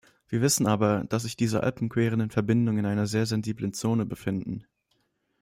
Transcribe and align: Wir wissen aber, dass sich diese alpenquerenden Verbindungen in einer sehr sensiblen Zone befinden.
Wir 0.27 0.41
wissen 0.41 0.65
aber, 0.65 1.03
dass 1.09 1.21
sich 1.21 1.35
diese 1.37 1.61
alpenquerenden 1.61 2.31
Verbindungen 2.31 2.79
in 2.79 2.85
einer 2.87 3.05
sehr 3.05 3.27
sensiblen 3.27 3.71
Zone 3.71 4.03
befinden. 4.03 4.65